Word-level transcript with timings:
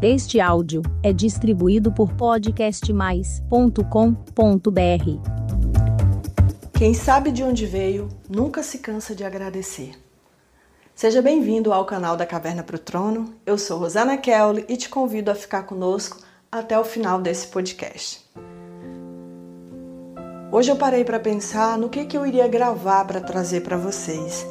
Este 0.00 0.38
áudio 0.38 0.80
é 1.02 1.12
distribuído 1.12 1.90
por 1.90 2.12
podcastmais.com.br. 2.12 4.70
Quem 6.72 6.94
sabe 6.94 7.32
de 7.32 7.42
onde 7.42 7.66
veio 7.66 8.08
nunca 8.28 8.62
se 8.62 8.78
cansa 8.78 9.12
de 9.12 9.24
agradecer. 9.24 9.94
Seja 10.94 11.20
bem-vindo 11.20 11.72
ao 11.72 11.84
canal 11.84 12.16
da 12.16 12.24
Caverna 12.24 12.62
para 12.62 12.76
o 12.76 12.78
Trono. 12.78 13.34
Eu 13.44 13.58
sou 13.58 13.80
Rosana 13.80 14.16
Kelly 14.16 14.64
e 14.68 14.76
te 14.76 14.88
convido 14.88 15.32
a 15.32 15.34
ficar 15.34 15.64
conosco 15.64 16.18
até 16.50 16.78
o 16.78 16.84
final 16.84 17.20
desse 17.20 17.48
podcast. 17.48 18.24
Hoje 20.52 20.70
eu 20.70 20.76
parei 20.76 21.04
para 21.04 21.18
pensar 21.18 21.76
no 21.76 21.88
que, 21.88 22.04
que 22.04 22.16
eu 22.16 22.24
iria 22.24 22.46
gravar 22.46 23.04
para 23.04 23.20
trazer 23.20 23.62
para 23.62 23.76
vocês. 23.76 24.46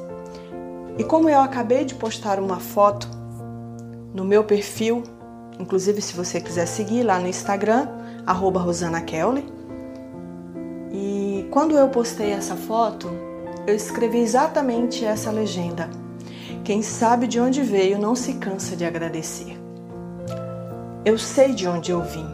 E 0.97 1.05
como 1.05 1.29
eu 1.29 1.39
acabei 1.39 1.85
de 1.85 1.95
postar 1.95 2.37
uma 2.37 2.59
foto 2.59 3.07
no 4.13 4.25
meu 4.25 4.43
perfil 4.43 5.03
Inclusive, 5.59 6.01
se 6.01 6.13
você 6.13 6.39
quiser 6.39 6.65
seguir 6.67 7.03
lá 7.03 7.19
no 7.19 7.27
Instagram, 7.27 7.87
arroba 8.25 8.59
Rosana 8.59 9.01
Kelly. 9.01 9.45
E 10.91 11.47
quando 11.51 11.77
eu 11.77 11.89
postei 11.89 12.31
essa 12.31 12.55
foto, 12.55 13.09
eu 13.65 13.75
escrevi 13.75 14.19
exatamente 14.19 15.03
essa 15.03 15.31
legenda. 15.31 15.89
Quem 16.63 16.81
sabe 16.81 17.27
de 17.27 17.39
onde 17.39 17.61
veio 17.61 17.97
não 17.97 18.15
se 18.15 18.33
cansa 18.33 18.75
de 18.75 18.85
agradecer. 18.85 19.57
Eu 21.03 21.17
sei 21.17 21.53
de 21.53 21.67
onde 21.67 21.91
eu 21.91 22.01
vim. 22.01 22.27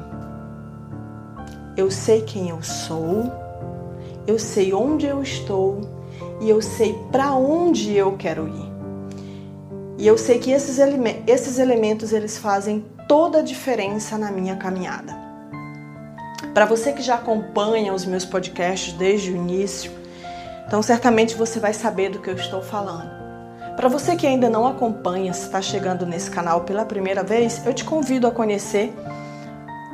Eu 1.77 1.89
sei 1.89 2.21
quem 2.21 2.49
eu 2.49 2.61
sou. 2.61 3.31
Eu 4.25 4.39
sei 4.39 4.73
onde 4.73 5.05
eu 5.05 5.21
estou 5.21 5.81
e 6.39 6.49
eu 6.49 6.61
sei 6.61 6.97
para 7.11 7.33
onde 7.33 7.93
eu 7.93 8.13
quero 8.17 8.47
ir. 8.47 8.73
E 9.97 10.07
eu 10.07 10.17
sei 10.17 10.39
que 10.39 10.51
esses, 10.51 10.77
esses 11.27 11.59
elementos 11.59 12.11
eles 12.11 12.37
fazem 12.37 12.83
toda 13.13 13.37
a 13.37 13.43
diferença 13.43 14.17
na 14.17 14.31
minha 14.31 14.55
caminhada. 14.55 15.15
Para 16.51 16.65
você 16.65 16.93
que 16.93 17.03
já 17.03 17.13
acompanha 17.13 17.93
os 17.93 18.05
meus 18.05 18.25
podcasts 18.25 18.91
desde 18.93 19.31
o 19.31 19.35
início, 19.35 19.91
então 20.65 20.81
certamente 20.81 21.35
você 21.35 21.59
vai 21.59 21.75
saber 21.75 22.09
do 22.09 22.17
que 22.17 22.27
eu 22.27 22.33
estou 22.33 22.63
falando. 22.63 23.11
Para 23.75 23.87
você 23.87 24.15
que 24.15 24.25
ainda 24.25 24.49
não 24.49 24.65
acompanha, 24.65 25.31
se 25.31 25.43
está 25.43 25.61
chegando 25.61 26.07
nesse 26.07 26.31
canal 26.31 26.61
pela 26.61 26.85
primeira 26.85 27.21
vez, 27.21 27.63
eu 27.63 27.71
te 27.71 27.85
convido 27.85 28.25
a 28.25 28.31
conhecer 28.31 28.91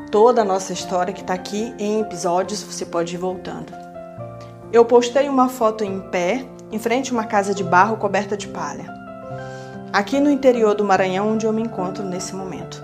toda 0.10 0.44
a 0.44 0.46
nossa 0.46 0.72
história 0.72 1.14
que 1.14 1.20
está 1.20 1.34
aqui 1.34 1.76
em 1.78 2.00
episódios, 2.00 2.64
você 2.64 2.86
pode 2.86 3.16
ir 3.16 3.18
voltando. 3.18 3.74
Eu 4.72 4.86
postei 4.86 5.28
uma 5.28 5.50
foto 5.50 5.84
em 5.84 6.00
pé, 6.00 6.46
em 6.72 6.80
frente 6.80 7.12
a 7.12 7.16
uma 7.16 7.26
casa 7.26 7.54
de 7.54 7.66
barro 7.66 7.98
coberta 7.98 8.38
de 8.38 8.48
palha, 8.48 8.86
aqui 9.92 10.22
no 10.22 10.32
interior 10.32 10.74
do 10.74 10.86
Maranhão, 10.86 11.34
onde 11.34 11.46
eu 11.46 11.52
me 11.52 11.62
encontro 11.62 12.02
nesse 12.06 12.34
momento 12.34 12.79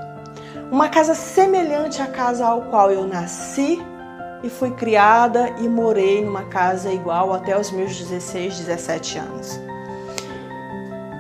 uma 0.71 0.89
casa 0.89 1.13
semelhante 1.13 2.02
à 2.02 2.08
casa 2.08 2.45
ao 2.45 2.63
qual 2.63 2.91
eu 2.91 3.08
nasci 3.08 3.80
e 4.44 4.49
fui 4.49 4.72
criada 4.72 5.49
e 5.59 5.67
morei 5.67 6.23
numa 6.23 6.44
casa 6.45 6.91
igual 6.91 7.33
até 7.33 7.57
os 7.57 7.72
meus 7.72 7.95
16, 7.95 8.59
17 8.59 9.17
anos. 9.17 9.59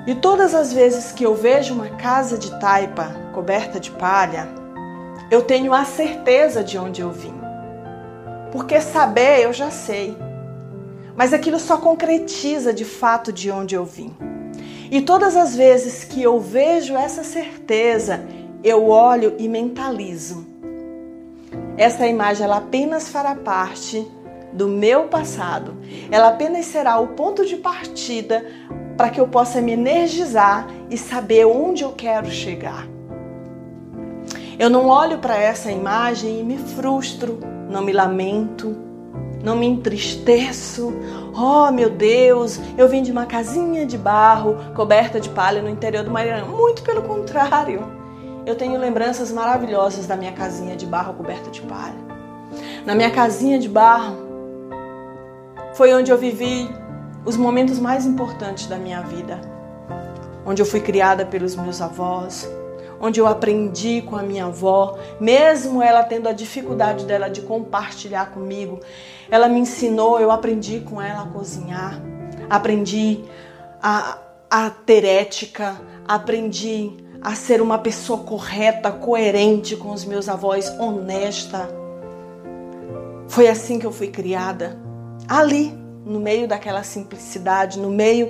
E 0.07 0.13
todas 0.13 0.53
as 0.53 0.71
vezes 0.71 1.11
que 1.11 1.23
eu 1.23 1.35
vejo 1.35 1.73
uma 1.73 1.89
casa 1.89 2.37
de 2.37 2.59
taipa 2.59 3.05
coberta 3.33 3.79
de 3.79 3.91
palha, 3.91 4.47
eu 5.31 5.41
tenho 5.41 5.73
a 5.73 5.83
certeza 5.83 6.63
de 6.63 6.77
onde 6.77 7.01
eu 7.01 7.11
vim. 7.11 7.33
Porque 8.51 8.79
saber 8.79 9.41
eu 9.43 9.51
já 9.51 9.71
sei, 9.71 10.15
mas 11.15 11.33
aquilo 11.33 11.59
só 11.59 11.77
concretiza 11.77 12.73
de 12.73 12.85
fato 12.85 13.31
de 13.31 13.49
onde 13.49 13.75
eu 13.75 13.85
vim. 13.85 14.15
E 14.91 15.01
todas 15.01 15.35
as 15.35 15.55
vezes 15.55 16.03
que 16.03 16.21
eu 16.21 16.39
vejo 16.39 16.95
essa 16.95 17.23
certeza, 17.23 18.23
eu 18.65 18.89
olho 18.89 19.35
e 19.37 19.47
mentalizo. 19.47 20.47
Essa 21.77 22.07
imagem 22.07 22.45
ela 22.45 22.57
apenas 22.57 23.09
fará 23.09 23.35
parte 23.35 24.05
do 24.51 24.67
meu 24.67 25.03
passado. 25.03 25.75
Ela 26.09 26.29
apenas 26.29 26.65
será 26.65 26.99
o 26.99 27.09
ponto 27.09 27.45
de 27.45 27.57
partida 27.57 28.43
para 28.97 29.11
que 29.11 29.21
eu 29.21 29.27
possa 29.27 29.61
me 29.61 29.73
energizar 29.73 30.67
e 30.89 30.97
saber 30.97 31.45
onde 31.45 31.83
eu 31.83 31.91
quero 31.91 32.31
chegar. 32.31 32.87
Eu 34.57 34.69
não 34.69 34.87
olho 34.87 35.19
para 35.19 35.37
essa 35.37 35.71
imagem 35.71 36.39
e 36.39 36.43
me 36.43 36.57
frustro, 36.57 37.39
não 37.69 37.83
me 37.83 37.91
lamento, 37.91 38.75
não 39.43 39.55
me 39.55 39.67
entristeço. 39.67 40.91
Oh, 41.37 41.69
meu 41.71 41.89
Deus, 41.91 42.59
eu 42.75 42.87
vim 42.87 43.03
de 43.03 43.11
uma 43.11 43.27
casinha 43.27 43.85
de 43.85 43.97
barro 43.97 44.57
coberta 44.73 45.19
de 45.19 45.29
palha 45.29 45.61
no 45.61 45.69
interior 45.69 46.03
do 46.03 46.09
Maranhão. 46.09 46.47
Muito 46.47 46.81
pelo 46.81 47.03
contrário. 47.03 47.94
Eu 48.45 48.55
tenho 48.55 48.79
lembranças 48.79 49.31
maravilhosas 49.31 50.05
da 50.05 50.15
minha 50.15 50.31
casinha 50.31 50.75
de 50.75 50.85
barro 50.85 51.15
coberta 51.15 51.49
de 51.49 51.61
palha. 51.61 51.95
Na 52.85 52.93
minha 52.93 53.09
casinha 53.09 53.57
de 53.57 53.67
barro 53.67 54.15
foi 55.73 55.91
onde 55.95 56.11
eu 56.11 56.17
vivi 56.17 56.69
os 57.25 57.35
momentos 57.35 57.79
mais 57.79 58.05
importantes 58.05 58.67
da 58.67 58.77
minha 58.77 59.01
vida. 59.01 59.41
Onde 60.45 60.61
eu 60.61 60.65
fui 60.65 60.79
criada 60.79 61.25
pelos 61.25 61.55
meus 61.55 61.81
avós, 61.81 62.47
onde 63.01 63.19
eu 63.19 63.25
aprendi 63.25 64.03
com 64.03 64.15
a 64.15 64.21
minha 64.21 64.45
avó, 64.45 64.95
mesmo 65.19 65.81
ela 65.81 66.03
tendo 66.03 66.29
a 66.29 66.31
dificuldade 66.31 67.03
dela 67.05 67.27
de 67.27 67.41
compartilhar 67.41 68.29
comigo, 68.29 68.79
ela 69.29 69.49
me 69.49 69.59
ensinou, 69.59 70.19
eu 70.19 70.29
aprendi 70.29 70.81
com 70.81 71.01
ela 71.01 71.23
a 71.23 71.25
cozinhar, 71.25 71.99
aprendi 72.47 73.23
a, 73.81 74.19
a 74.51 74.69
ter 74.69 75.03
ética, 75.03 75.75
aprendi 76.07 77.04
a 77.25 77.33
ser 77.33 77.59
uma 77.59 77.79
pessoa 77.79 78.19
correta, 78.19 78.91
coerente 78.91 79.75
com 79.75 79.91
os 79.91 80.05
meus 80.05 80.29
avós, 80.29 80.69
honesta. 80.79 81.67
Foi 83.27 83.47
assim 83.47 83.79
que 83.79 83.85
eu 83.87 83.91
fui 83.91 84.09
criada. 84.09 84.77
Ali, 85.27 85.75
no 86.05 86.19
meio 86.19 86.47
daquela 86.47 86.83
simplicidade, 86.83 87.79
no 87.79 87.89
meio 87.89 88.29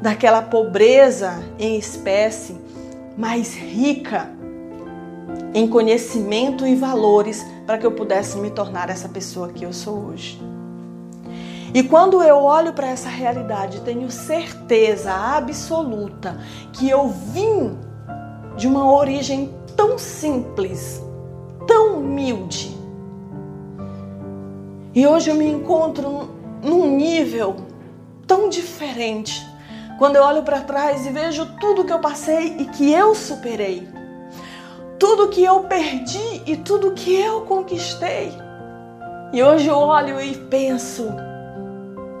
daquela 0.00 0.40
pobreza 0.40 1.42
em 1.58 1.76
espécie, 1.76 2.56
mais 3.16 3.56
rica 3.56 4.30
em 5.52 5.66
conhecimento 5.66 6.64
e 6.64 6.76
valores 6.76 7.44
para 7.66 7.76
que 7.76 7.84
eu 7.84 7.90
pudesse 7.90 8.38
me 8.38 8.52
tornar 8.52 8.88
essa 8.88 9.08
pessoa 9.08 9.48
que 9.48 9.64
eu 9.64 9.72
sou 9.72 10.10
hoje. 10.10 10.40
E 11.74 11.82
quando 11.82 12.22
eu 12.22 12.36
olho 12.36 12.72
para 12.72 12.86
essa 12.86 13.08
realidade, 13.08 13.80
tenho 13.80 14.08
certeza 14.12 15.12
absoluta 15.12 16.40
que 16.72 16.88
eu 16.88 17.08
vim 17.08 17.87
de 18.58 18.66
uma 18.66 18.92
origem 18.92 19.54
tão 19.76 19.96
simples, 19.96 21.00
tão 21.64 22.00
humilde. 22.00 22.76
E 24.92 25.06
hoje 25.06 25.30
eu 25.30 25.36
me 25.36 25.48
encontro 25.48 26.28
num 26.60 26.96
nível 26.96 27.54
tão 28.26 28.48
diferente. 28.48 29.46
Quando 29.96 30.16
eu 30.16 30.24
olho 30.24 30.42
para 30.42 30.60
trás 30.60 31.06
e 31.06 31.10
vejo 31.10 31.46
tudo 31.60 31.84
que 31.84 31.92
eu 31.92 32.00
passei 32.00 32.56
e 32.58 32.64
que 32.64 32.92
eu 32.92 33.14
superei, 33.14 33.88
tudo 34.98 35.28
que 35.28 35.44
eu 35.44 35.60
perdi 35.60 36.42
e 36.44 36.56
tudo 36.56 36.92
que 36.92 37.14
eu 37.14 37.42
conquistei. 37.42 38.32
E 39.32 39.40
hoje 39.40 39.68
eu 39.68 39.76
olho 39.76 40.20
e 40.20 40.34
penso: 40.34 41.06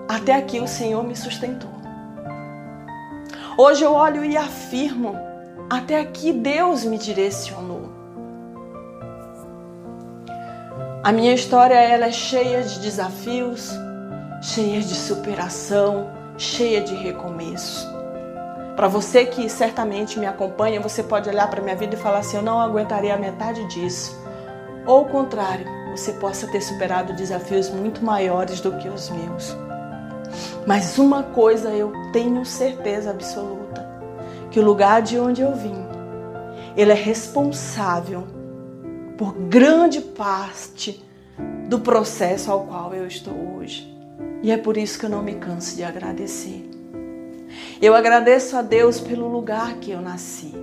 até 0.08 0.34
aqui 0.34 0.60
o 0.60 0.68
Senhor 0.68 1.02
me 1.02 1.16
sustentou. 1.16 1.70
Hoje 3.56 3.82
eu 3.82 3.92
olho 3.92 4.24
e 4.24 4.36
afirmo: 4.36 5.27
até 5.68 6.00
aqui 6.00 6.32
Deus 6.32 6.84
me 6.84 6.98
direcionou. 6.98 7.90
A 11.02 11.12
minha 11.12 11.32
história 11.32 11.74
ela 11.74 12.06
é 12.06 12.12
cheia 12.12 12.62
de 12.62 12.80
desafios, 12.80 13.70
cheia 14.42 14.80
de 14.80 14.94
superação, 14.94 16.10
cheia 16.36 16.80
de 16.80 16.94
recomeço. 16.94 17.86
Para 18.76 18.88
você 18.88 19.24
que 19.24 19.48
certamente 19.48 20.18
me 20.18 20.26
acompanha, 20.26 20.80
você 20.80 21.02
pode 21.02 21.28
olhar 21.28 21.48
para 21.50 21.60
minha 21.60 21.74
vida 21.74 21.94
e 21.94 21.98
falar 21.98 22.18
assim: 22.18 22.36
eu 22.36 22.42
não 22.42 22.60
aguentaria 22.60 23.14
a 23.14 23.18
metade 23.18 23.64
disso. 23.66 24.16
Ou 24.86 25.02
o 25.02 25.08
contrário, 25.08 25.66
você 25.90 26.12
possa 26.12 26.46
ter 26.46 26.60
superado 26.60 27.12
desafios 27.12 27.68
muito 27.70 28.04
maiores 28.04 28.60
do 28.60 28.72
que 28.72 28.88
os 28.88 29.10
meus. 29.10 29.56
Mas 30.66 30.98
uma 30.98 31.22
coisa 31.22 31.70
eu 31.70 31.92
tenho 32.12 32.44
certeza 32.44 33.10
absoluta: 33.10 33.67
que 34.50 34.58
o 34.58 34.64
lugar 34.64 35.02
de 35.02 35.18
onde 35.18 35.42
eu 35.42 35.54
vim, 35.54 35.76
ele 36.76 36.92
é 36.92 36.94
responsável 36.94 38.26
por 39.16 39.34
grande 39.34 40.00
parte 40.00 41.04
do 41.68 41.80
processo 41.80 42.50
ao 42.50 42.66
qual 42.66 42.94
eu 42.94 43.06
estou 43.06 43.34
hoje. 43.56 43.92
E 44.42 44.50
é 44.50 44.56
por 44.56 44.76
isso 44.76 44.98
que 44.98 45.06
eu 45.06 45.10
não 45.10 45.22
me 45.22 45.34
canso 45.34 45.76
de 45.76 45.82
agradecer. 45.82 46.68
Eu 47.80 47.94
agradeço 47.94 48.56
a 48.56 48.62
Deus 48.62 49.00
pelo 49.00 49.28
lugar 49.28 49.74
que 49.74 49.90
eu 49.90 50.00
nasci. 50.00 50.54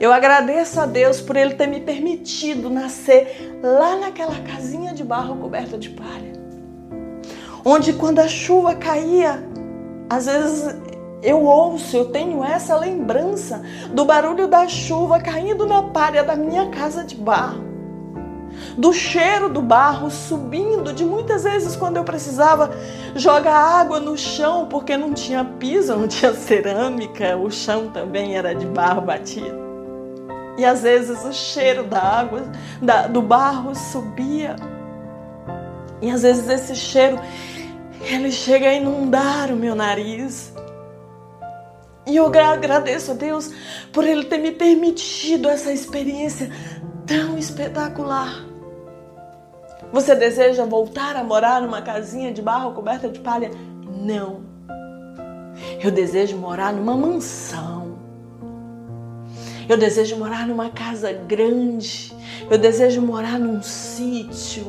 Eu 0.00 0.12
agradeço 0.12 0.80
a 0.80 0.86
Deus 0.86 1.20
por 1.20 1.36
Ele 1.36 1.54
ter 1.54 1.66
me 1.66 1.80
permitido 1.80 2.70
nascer 2.70 3.58
lá 3.62 3.96
naquela 3.96 4.38
casinha 4.40 4.92
de 4.92 5.02
barro 5.02 5.36
coberta 5.36 5.76
de 5.78 5.90
palha. 5.90 6.32
Onde 7.64 7.92
quando 7.92 8.20
a 8.20 8.28
chuva 8.28 8.74
caía, 8.74 9.42
às 10.08 10.26
vezes 10.26 10.76
Eu 11.22 11.42
ouço, 11.42 11.96
eu 11.96 12.06
tenho 12.06 12.44
essa 12.44 12.76
lembrança 12.76 13.62
do 13.92 14.04
barulho 14.04 14.46
da 14.46 14.68
chuva 14.68 15.20
caindo 15.20 15.66
na 15.66 15.82
palha 15.82 16.22
da 16.22 16.36
minha 16.36 16.68
casa 16.68 17.02
de 17.02 17.16
barro, 17.16 17.64
do 18.76 18.92
cheiro 18.92 19.48
do 19.48 19.60
barro 19.60 20.10
subindo, 20.10 20.92
de 20.92 21.04
muitas 21.04 21.42
vezes 21.42 21.74
quando 21.74 21.96
eu 21.96 22.04
precisava 22.04 22.70
jogar 23.16 23.56
água 23.56 23.98
no 23.98 24.16
chão 24.16 24.66
porque 24.66 24.96
não 24.96 25.12
tinha 25.12 25.44
piso, 25.44 25.96
não 25.96 26.06
tinha 26.06 26.32
cerâmica, 26.32 27.36
o 27.36 27.50
chão 27.50 27.88
também 27.88 28.36
era 28.36 28.54
de 28.54 28.66
barro 28.66 29.00
batido. 29.00 29.68
E 30.56 30.64
às 30.64 30.82
vezes 30.82 31.24
o 31.24 31.32
cheiro 31.32 31.84
da 31.84 32.00
água, 32.00 32.42
da, 32.82 33.06
do 33.06 33.22
barro 33.22 33.74
subia. 33.76 34.56
E 36.02 36.10
às 36.10 36.22
vezes 36.22 36.48
esse 36.48 36.74
cheiro, 36.74 37.18
ele 38.02 38.32
chega 38.32 38.68
a 38.68 38.74
inundar 38.74 39.52
o 39.52 39.56
meu 39.56 39.76
nariz. 39.76 40.52
E 42.08 42.16
eu 42.16 42.26
agradeço 42.26 43.10
a 43.10 43.14
Deus 43.14 43.52
por 43.92 44.02
Ele 44.02 44.24
ter 44.24 44.38
me 44.38 44.50
permitido 44.50 45.46
essa 45.46 45.70
experiência 45.70 46.50
tão 47.06 47.36
espetacular. 47.36 48.46
Você 49.92 50.14
deseja 50.14 50.64
voltar 50.64 51.16
a 51.16 51.22
morar 51.22 51.60
numa 51.60 51.82
casinha 51.82 52.32
de 52.32 52.40
barro 52.40 52.72
coberta 52.72 53.10
de 53.10 53.20
palha? 53.20 53.50
Não. 53.86 54.40
Eu 55.82 55.90
desejo 55.90 56.36
morar 56.38 56.72
numa 56.72 56.96
mansão. 56.96 57.98
Eu 59.68 59.76
desejo 59.76 60.16
morar 60.16 60.46
numa 60.46 60.70
casa 60.70 61.12
grande. 61.12 62.14
Eu 62.50 62.56
desejo 62.56 63.02
morar 63.02 63.38
num 63.38 63.60
sítio 63.60 64.64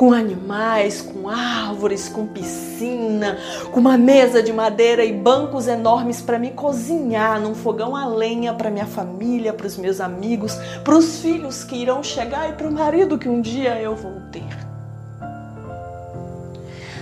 com 0.00 0.14
animais, 0.14 1.02
com 1.02 1.28
árvores, 1.28 2.08
com 2.08 2.26
piscina, 2.26 3.36
com 3.70 3.80
uma 3.80 3.98
mesa 3.98 4.42
de 4.42 4.50
madeira 4.50 5.04
e 5.04 5.12
bancos 5.12 5.68
enormes 5.68 6.22
para 6.22 6.38
me 6.38 6.52
cozinhar 6.52 7.38
num 7.38 7.54
fogão 7.54 7.94
a 7.94 8.06
lenha 8.06 8.54
para 8.54 8.70
minha 8.70 8.86
família, 8.86 9.52
para 9.52 9.66
os 9.66 9.76
meus 9.76 10.00
amigos, 10.00 10.54
para 10.82 10.96
os 10.96 11.20
filhos 11.20 11.64
que 11.64 11.76
irão 11.76 12.02
chegar 12.02 12.48
e 12.48 12.54
para 12.54 12.66
o 12.66 12.72
marido 12.72 13.18
que 13.18 13.28
um 13.28 13.42
dia 13.42 13.78
eu 13.78 13.94
vou 13.94 14.22
ter. 14.32 14.48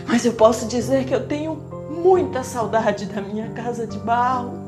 Mas 0.04 0.24
eu 0.24 0.32
posso 0.32 0.66
dizer 0.66 1.04
que 1.04 1.14
eu 1.14 1.24
tenho 1.24 1.54
muita 2.02 2.42
saudade 2.42 3.06
da 3.06 3.20
minha 3.20 3.48
casa 3.50 3.86
de 3.86 3.96
barro. 3.96 4.58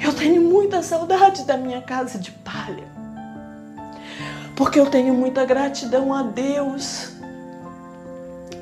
Eu 0.00 0.12
tenho 0.12 0.42
muita 0.42 0.80
saudade 0.80 1.42
da 1.42 1.56
minha 1.56 1.82
casa 1.82 2.20
de 2.20 2.30
palha 2.30 2.93
porque 4.56 4.78
eu 4.78 4.86
tenho 4.86 5.14
muita 5.14 5.44
gratidão 5.44 6.12
a 6.12 6.22
Deus, 6.22 7.12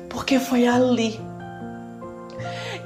porque 0.09 0.39
foi 0.39 0.67
ali 0.67 1.19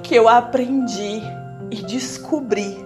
que 0.04 0.16
eu 0.16 0.28
aprendi 0.28 1.22
e 1.70 1.76
descobri 1.84 2.78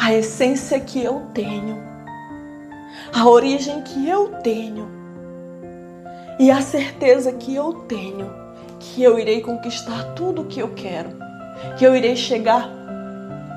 a 0.00 0.12
essência 0.12 0.78
que 0.78 1.02
eu 1.02 1.22
tenho, 1.34 1.82
a 3.12 3.28
origem 3.28 3.82
que 3.82 4.08
eu 4.08 4.28
tenho 4.42 4.88
e 6.38 6.50
a 6.50 6.60
certeza 6.60 7.32
que 7.32 7.54
eu 7.54 7.72
tenho 7.88 8.46
que 8.78 9.02
eu 9.02 9.18
irei 9.18 9.40
conquistar 9.40 10.14
tudo 10.14 10.42
o 10.42 10.44
que 10.46 10.60
eu 10.60 10.72
quero, 10.74 11.10
que 11.76 11.84
eu 11.84 11.94
irei 11.94 12.16
chegar 12.16 12.70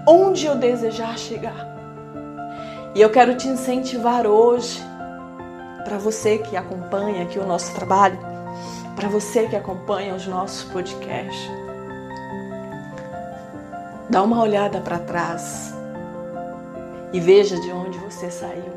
onde 0.07 0.45
eu 0.45 0.55
desejar 0.55 1.17
chegar. 1.17 1.78
E 2.95 3.01
eu 3.01 3.09
quero 3.11 3.35
te 3.35 3.47
incentivar 3.47 4.25
hoje, 4.25 4.81
para 5.83 5.99
você 5.99 6.39
que 6.39 6.57
acompanha 6.57 7.23
aqui 7.23 7.37
o 7.37 7.45
nosso 7.45 7.73
trabalho, 7.75 8.17
para 8.95 9.07
você 9.07 9.47
que 9.47 9.55
acompanha 9.55 10.15
os 10.15 10.25
nossos 10.25 10.63
podcasts, 10.71 11.51
dá 14.09 14.23
uma 14.23 14.41
olhada 14.41 14.81
para 14.81 14.97
trás 14.97 15.73
e 17.13 17.19
veja 17.19 17.59
de 17.59 17.71
onde 17.71 17.97
você 17.99 18.31
saiu. 18.31 18.73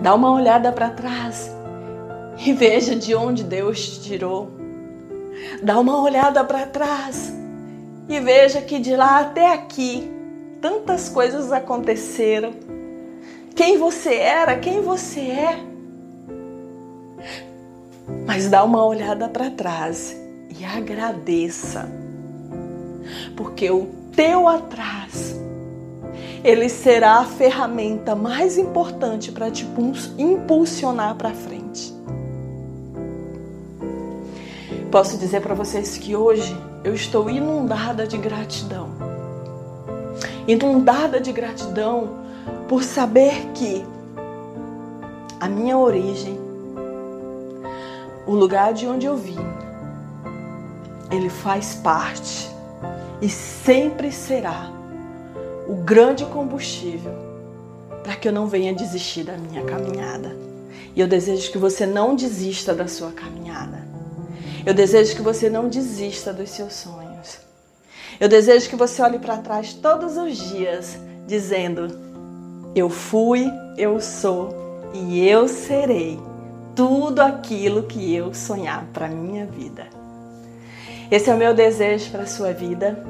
Dá 0.00 0.14
uma 0.14 0.30
olhada 0.30 0.70
para 0.70 0.90
trás 0.90 1.50
e 2.38 2.52
veja 2.52 2.94
de 2.94 3.16
onde 3.16 3.42
Deus 3.42 3.80
te 3.80 4.00
tirou. 4.00 4.48
Dá 5.60 5.78
uma 5.78 6.00
olhada 6.00 6.44
para 6.44 6.66
trás 6.66 7.32
e 8.08 8.20
veja 8.20 8.62
que 8.62 8.78
de 8.78 8.94
lá 8.94 9.20
até 9.20 9.52
aqui 9.52 10.08
tantas 10.60 11.08
coisas 11.08 11.50
aconteceram 11.50 12.71
quem 13.54 13.78
você 13.78 14.14
era, 14.14 14.56
quem 14.56 14.80
você 14.80 15.20
é. 15.20 15.58
Mas 18.26 18.48
dá 18.48 18.64
uma 18.64 18.84
olhada 18.84 19.28
para 19.28 19.50
trás 19.50 20.16
e 20.58 20.64
agradeça. 20.64 21.88
Porque 23.36 23.70
o 23.70 23.86
teu 24.14 24.48
atrás 24.48 25.36
ele 26.44 26.68
será 26.68 27.18
a 27.18 27.24
ferramenta 27.24 28.16
mais 28.16 28.58
importante 28.58 29.30
para 29.30 29.50
te 29.50 29.66
impulsionar 30.18 31.14
para 31.14 31.30
frente. 31.30 31.94
Posso 34.90 35.16
dizer 35.16 35.40
para 35.40 35.54
vocês 35.54 35.96
que 35.96 36.16
hoje 36.16 36.54
eu 36.84 36.94
estou 36.94 37.30
inundada 37.30 38.06
de 38.06 38.18
gratidão. 38.18 38.90
Inundada 40.46 41.20
de 41.20 41.32
gratidão 41.32 42.21
por 42.72 42.82
saber 42.82 43.50
que 43.52 43.84
a 45.38 45.46
minha 45.46 45.76
origem, 45.76 46.40
o 48.26 48.32
lugar 48.32 48.72
de 48.72 48.86
onde 48.86 49.04
eu 49.04 49.14
vim, 49.14 49.36
ele 51.10 51.28
faz 51.28 51.74
parte 51.74 52.48
e 53.20 53.28
sempre 53.28 54.10
será 54.10 54.72
o 55.68 55.74
grande 55.84 56.24
combustível 56.24 57.12
para 58.02 58.16
que 58.16 58.26
eu 58.26 58.32
não 58.32 58.46
venha 58.46 58.72
desistir 58.72 59.24
da 59.24 59.36
minha 59.36 59.62
caminhada. 59.64 60.34
E 60.96 61.00
eu 61.02 61.06
desejo 61.06 61.52
que 61.52 61.58
você 61.58 61.84
não 61.84 62.16
desista 62.16 62.72
da 62.72 62.88
sua 62.88 63.12
caminhada. 63.12 63.86
Eu 64.64 64.72
desejo 64.72 65.14
que 65.14 65.20
você 65.20 65.50
não 65.50 65.68
desista 65.68 66.32
dos 66.32 66.48
seus 66.48 66.72
sonhos. 66.72 67.36
Eu 68.18 68.30
desejo 68.30 68.70
que 68.70 68.76
você 68.76 69.02
olhe 69.02 69.18
para 69.18 69.36
trás 69.36 69.74
todos 69.74 70.16
os 70.16 70.38
dias 70.38 70.96
dizendo: 71.26 72.11
eu 72.74 72.88
fui, 72.88 73.50
eu 73.76 74.00
sou 74.00 74.90
e 74.94 75.26
eu 75.26 75.46
serei 75.46 76.18
tudo 76.74 77.20
aquilo 77.20 77.82
que 77.82 78.14
eu 78.14 78.32
sonhar 78.32 78.86
para 78.92 79.08
minha 79.08 79.46
vida. 79.46 79.86
Esse 81.10 81.28
é 81.28 81.34
o 81.34 81.36
meu 81.36 81.52
desejo 81.52 82.10
para 82.10 82.22
a 82.22 82.26
sua 82.26 82.52
vida. 82.52 83.04